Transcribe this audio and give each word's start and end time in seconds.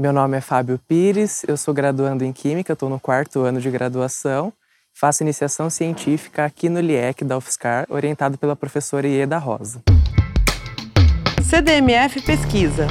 Meu 0.00 0.14
nome 0.14 0.38
é 0.38 0.40
Fábio 0.40 0.80
Pires, 0.88 1.44
eu 1.46 1.58
sou 1.58 1.74
graduando 1.74 2.24
em 2.24 2.32
Química, 2.32 2.72
estou 2.72 2.88
no 2.88 2.98
quarto 2.98 3.40
ano 3.40 3.60
de 3.60 3.70
graduação. 3.70 4.50
Faço 4.98 5.22
iniciação 5.22 5.68
científica 5.68 6.46
aqui 6.46 6.70
no 6.70 6.80
LIEC 6.80 7.22
da 7.22 7.36
UFSCar, 7.36 7.84
orientado 7.90 8.38
pela 8.38 8.56
professora 8.56 9.06
Ieda 9.06 9.36
Rosa. 9.36 9.82
CDMF 11.42 12.22
Pesquisa, 12.22 12.86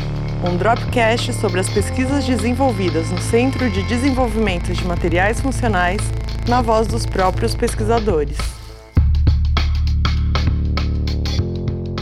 um 0.48 0.56
dropcast 0.56 1.34
sobre 1.34 1.60
as 1.60 1.68
pesquisas 1.68 2.24
desenvolvidas 2.28 3.10
no 3.10 3.18
Centro 3.18 3.71
de 3.71 3.82
Desenvolvimento 3.88 4.71
de 4.71 4.86
Materiais 4.86 5.41
Funcionais, 5.41 6.02
na 6.48 6.62
voz 6.62 6.86
dos 6.86 7.07
próprios 7.07 7.55
pesquisadores. 7.55 8.38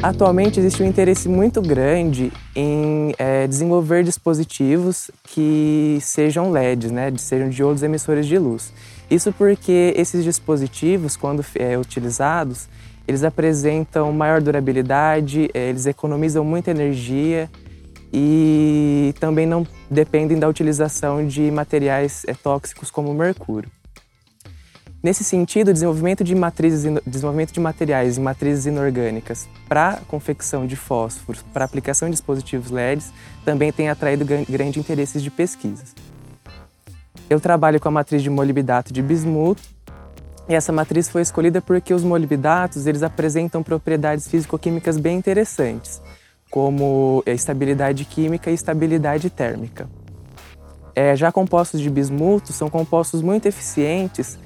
Atualmente 0.02 0.59
existe 0.59 0.84
um 0.84 0.86
interesse 0.86 1.27
muito 1.27 1.59
grande 1.59 2.32
em 2.55 3.16
é, 3.18 3.48
desenvolver 3.48 4.04
dispositivos 4.04 5.09
que 5.23 5.98
sejam 6.02 6.52
LEDs, 6.52 6.91
né, 6.91 7.12
sejam 7.17 7.49
diodos 7.49 7.81
emissores 7.81 8.27
de 8.27 8.38
luz. 8.38 8.72
Isso 9.09 9.34
porque 9.34 9.94
esses 9.98 10.23
dispositivos, 10.23 11.17
quando 11.17 11.44
é, 11.55 11.77
utilizados, 11.77 12.70
eles 13.08 13.23
apresentam 13.23 14.13
maior 14.13 14.39
durabilidade, 14.39 15.49
é, 15.53 15.70
eles 15.70 15.88
economizam 15.88 16.44
muita 16.44 16.70
energia 16.70 17.50
e 18.14 19.16
também 19.20 19.48
não 19.48 19.66
dependem 19.89 20.38
da 20.38 20.48
utilização 20.48 21.25
de 21.25 21.50
materiais 21.50 22.23
é, 22.27 22.36
tóxicos 22.36 22.91
como 22.91 23.14
mercúrio. 23.16 23.72
Nesse 25.02 25.24
sentido, 25.24 25.70
o 25.70 25.74
desenvolvimento 25.74 26.24
de, 26.24 26.34
matrizes, 26.34 26.92
desenvolvimento 27.06 27.54
de 27.54 27.60
materiais 27.60 28.18
e 28.18 28.22
matrizes 28.22 28.66
inorgânicas 28.66 29.48
para 29.70 30.02
confecção 30.08 30.66
de 30.66 30.76
fósforos, 30.76 31.44
para 31.54 31.64
aplicação 31.64 32.08
em 32.08 32.12
dispositivos 32.12 32.72
LEDs, 32.72 33.14
também 33.46 33.72
tem 33.72 33.90
atraído 33.90 34.26
grande 34.26 34.80
interesse 34.80 35.22
de 35.22 35.30
pesquisas. 35.30 35.94
Eu 37.30 37.40
trabalho 37.40 37.80
com 37.80 37.88
a 37.90 37.92
matriz 37.92 38.23
de 38.23 38.30
molibdato 38.30 38.92
de 38.92 39.02
bismuto 39.02 39.62
e 40.50 40.56
essa 40.56 40.72
matriz 40.72 41.09
foi 41.09 41.22
escolhida 41.22 41.61
porque 41.61 41.94
os 41.94 42.04
molibdatos 42.04 42.88
eles 42.88 43.04
apresentam 43.04 43.61
propriedades 43.61 44.28
físico-químicas 44.28 44.98
bem 44.98 45.17
interessantes, 45.17 46.02
como 46.50 47.22
estabilidade 47.26 48.04
química 48.06 48.50
e 48.50 48.54
estabilidade 48.54 49.30
térmica. 49.30 49.88
É, 50.95 51.16
já 51.16 51.32
compostos 51.32 51.80
de 51.80 51.89
bismuto 51.89 52.52
são 52.52 52.70
compostos 52.70 53.22
muito 53.22 53.45
eficientes 53.45 54.39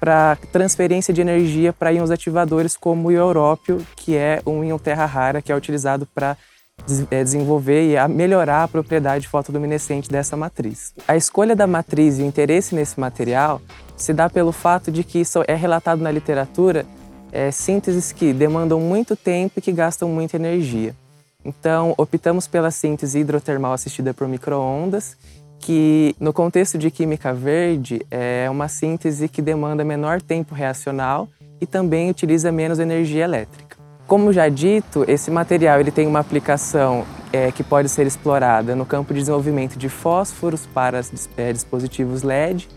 para 0.00 0.36
transferência 0.52 1.12
de 1.12 1.20
energia 1.20 1.72
para 1.72 1.92
íons 1.92 2.10
ativadores 2.10 2.76
como 2.76 3.08
o 3.08 3.12
európio, 3.12 3.84
que 3.96 4.16
é 4.16 4.40
um 4.46 4.62
íon 4.64 4.78
terra 4.78 5.06
rara 5.06 5.42
que 5.42 5.50
é 5.50 5.56
utilizado 5.56 6.06
para 6.06 6.36
é, 7.10 7.24
desenvolver 7.24 7.92
e 7.92 8.08
melhorar 8.08 8.64
a 8.64 8.68
propriedade 8.68 9.28
fotoluminescente 9.28 10.08
dessa 10.08 10.36
matriz. 10.36 10.94
A 11.06 11.16
escolha 11.16 11.54
da 11.54 11.66
matriz 11.66 12.18
e 12.18 12.22
o 12.22 12.26
interesse 12.26 12.74
nesse 12.74 12.98
material 12.98 13.60
se 13.96 14.12
dá 14.12 14.30
pelo 14.30 14.52
fato 14.52 14.90
de 14.90 15.02
que 15.02 15.18
isso 15.18 15.42
é 15.46 15.54
relatado 15.54 16.00
na 16.00 16.10
literatura 16.10 16.86
é, 17.32 17.50
sínteses 17.50 18.12
que 18.12 18.32
demandam 18.32 18.80
muito 18.80 19.16
tempo 19.16 19.58
e 19.58 19.60
que 19.60 19.72
gastam 19.72 20.08
muita 20.08 20.36
energia. 20.36 20.94
Então, 21.44 21.94
optamos 21.96 22.46
pela 22.46 22.70
síntese 22.70 23.20
hidrotermal 23.20 23.72
assistida 23.72 24.14
por 24.14 24.28
microondas 24.28 25.16
que 25.58 26.14
no 26.20 26.32
contexto 26.32 26.78
de 26.78 26.90
química 26.90 27.32
verde 27.32 28.00
é 28.10 28.48
uma 28.50 28.68
síntese 28.68 29.28
que 29.28 29.42
demanda 29.42 29.84
menor 29.84 30.22
tempo 30.22 30.54
reacional 30.54 31.28
e 31.60 31.66
também 31.66 32.10
utiliza 32.10 32.52
menos 32.52 32.78
energia 32.78 33.24
elétrica. 33.24 33.76
Como 34.06 34.32
já 34.32 34.48
dito, 34.48 35.04
esse 35.06 35.30
material 35.30 35.80
ele 35.80 35.90
tem 35.90 36.06
uma 36.06 36.20
aplicação 36.20 37.04
é, 37.32 37.52
que 37.52 37.62
pode 37.62 37.88
ser 37.90 38.06
explorada 38.06 38.74
no 38.74 38.86
campo 38.86 39.12
de 39.12 39.20
desenvolvimento 39.20 39.76
de 39.76 39.88
fósforos 39.88 40.64
para 40.66 41.00
é, 41.36 41.52
dispositivos 41.52 42.22
LED 42.22 42.68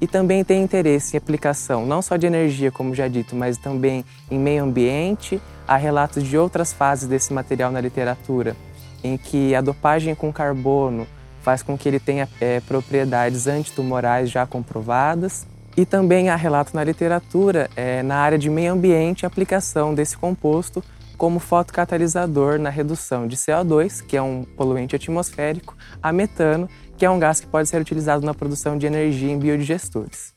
e 0.00 0.06
também 0.06 0.44
tem 0.44 0.62
interesse 0.62 1.16
em 1.16 1.18
aplicação 1.18 1.86
não 1.86 2.02
só 2.02 2.16
de 2.16 2.26
energia, 2.26 2.70
como 2.70 2.94
já 2.94 3.08
dito, 3.08 3.34
mas 3.34 3.56
também 3.56 4.04
em 4.30 4.38
meio 4.38 4.64
ambiente. 4.64 5.40
Há 5.66 5.76
relatos 5.76 6.22
de 6.22 6.36
outras 6.36 6.72
fases 6.72 7.08
desse 7.08 7.32
material 7.32 7.72
na 7.72 7.80
literatura, 7.80 8.54
em 9.02 9.16
que 9.16 9.54
a 9.54 9.60
dopagem 9.60 10.14
com 10.14 10.32
carbono 10.32 11.06
faz 11.46 11.62
com 11.62 11.78
que 11.78 11.88
ele 11.88 12.00
tenha 12.00 12.28
é, 12.40 12.58
propriedades 12.58 13.46
antitumorais 13.46 14.28
já 14.28 14.44
comprovadas. 14.44 15.46
E 15.76 15.86
também 15.86 16.28
há 16.28 16.34
relato 16.34 16.74
na 16.74 16.82
literatura, 16.82 17.70
é, 17.76 18.02
na 18.02 18.16
área 18.16 18.36
de 18.36 18.50
meio 18.50 18.72
ambiente, 18.72 19.24
a 19.24 19.28
aplicação 19.28 19.94
desse 19.94 20.16
composto 20.16 20.82
como 21.16 21.38
fotocatalisador 21.38 22.58
na 22.58 22.68
redução 22.68 23.28
de 23.28 23.36
CO2, 23.36 24.04
que 24.04 24.16
é 24.16 24.22
um 24.22 24.42
poluente 24.42 24.96
atmosférico, 24.96 25.76
a 26.02 26.12
metano, 26.12 26.68
que 26.98 27.06
é 27.06 27.10
um 27.10 27.18
gás 27.18 27.38
que 27.38 27.46
pode 27.46 27.68
ser 27.68 27.80
utilizado 27.80 28.26
na 28.26 28.34
produção 28.34 28.76
de 28.76 28.84
energia 28.86 29.30
em 29.30 29.38
biodigestores. 29.38 30.34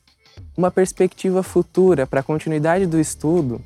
Uma 0.56 0.70
perspectiva 0.70 1.42
futura 1.42 2.06
para 2.06 2.20
a 2.20 2.22
continuidade 2.22 2.86
do 2.86 3.00
estudo 3.00 3.60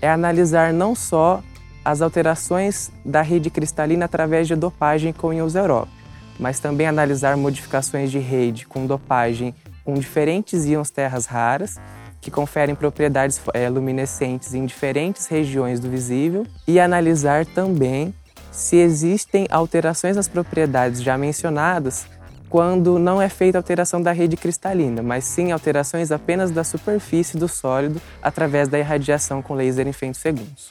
é 0.00 0.08
analisar 0.08 0.72
não 0.72 0.94
só 0.94 1.42
as 1.84 2.00
alterações 2.00 2.90
da 3.04 3.20
rede 3.20 3.50
cristalina 3.50 4.06
através 4.06 4.48
de 4.48 4.56
dopagem 4.56 5.12
com 5.12 5.34
európicos, 5.34 5.97
mas 6.38 6.60
também 6.60 6.86
analisar 6.86 7.36
modificações 7.36 8.10
de 8.10 8.18
rede 8.18 8.66
com 8.66 8.86
dopagem 8.86 9.54
com 9.84 9.94
diferentes 9.94 10.66
íons 10.66 10.90
terras 10.90 11.24
raras, 11.24 11.76
que 12.20 12.30
conferem 12.30 12.74
propriedades 12.74 13.40
é, 13.54 13.70
luminescentes 13.70 14.52
em 14.52 14.66
diferentes 14.66 15.26
regiões 15.26 15.80
do 15.80 15.88
visível, 15.88 16.46
e 16.66 16.78
analisar 16.78 17.46
também 17.46 18.12
se 18.52 18.76
existem 18.76 19.46
alterações 19.50 20.16
nas 20.16 20.28
propriedades 20.28 21.02
já 21.02 21.16
mencionadas 21.16 22.06
quando 22.48 22.98
não 22.98 23.20
é 23.20 23.28
feita 23.28 23.58
alteração 23.58 24.02
da 24.02 24.12
rede 24.12 24.36
cristalina, 24.36 25.02
mas 25.02 25.24
sim 25.24 25.52
alterações 25.52 26.10
apenas 26.10 26.50
da 26.50 26.64
superfície 26.64 27.36
do 27.36 27.48
sólido 27.48 28.00
através 28.22 28.68
da 28.68 28.78
irradiação 28.78 29.40
com 29.40 29.54
laser 29.54 29.86
em 29.86 29.92
femtosegundos. 29.92 30.70